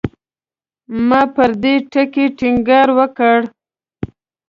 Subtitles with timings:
[1.07, 3.37] ما پر دې ټکي ټینګار وکړ.